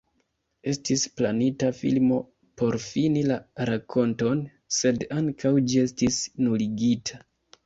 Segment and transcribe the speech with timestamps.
[0.69, 2.17] Estis planita filmo
[2.61, 3.37] por fini la
[3.71, 4.43] rakonton,
[4.79, 7.23] sed ankaŭ ĝi estis nuligita.